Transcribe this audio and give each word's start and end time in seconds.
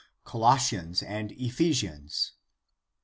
Colossians 0.23 1.03
and 1.03 1.31
Ephesians. 1.33 2.31